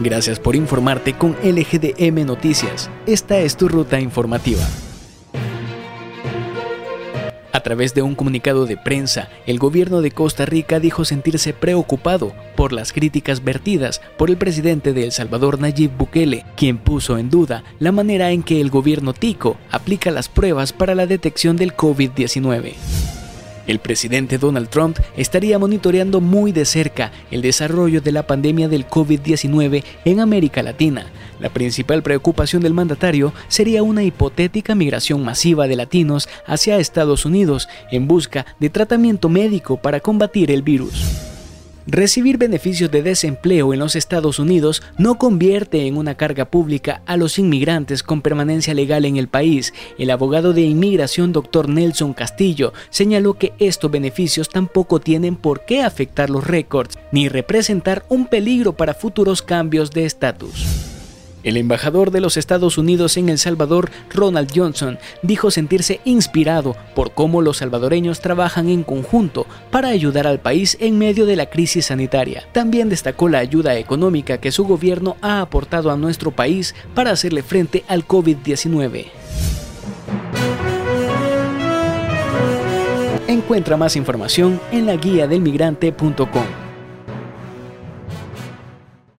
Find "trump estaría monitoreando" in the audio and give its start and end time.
24.70-26.22